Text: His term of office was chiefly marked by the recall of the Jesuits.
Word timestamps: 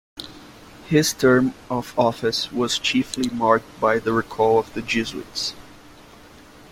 His 0.87 1.13
term 1.13 1.53
of 1.69 1.93
office 1.95 2.51
was 2.51 2.79
chiefly 2.79 3.29
marked 3.29 3.79
by 3.79 3.99
the 3.99 4.11
recall 4.13 4.57
of 4.57 4.73
the 4.73 4.81
Jesuits. 4.81 5.53